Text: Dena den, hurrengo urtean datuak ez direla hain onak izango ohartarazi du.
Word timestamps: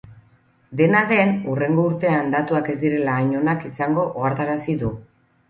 Dena 0.77 1.01
den, 1.11 1.33
hurrengo 1.51 1.83
urtean 1.89 2.33
datuak 2.37 2.73
ez 2.75 2.79
direla 2.85 3.19
hain 3.19 3.37
onak 3.43 3.69
izango 3.71 4.09
ohartarazi 4.09 4.79
du. 4.83 4.93